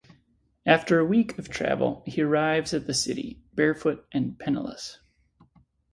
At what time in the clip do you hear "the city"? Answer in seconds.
2.87-3.43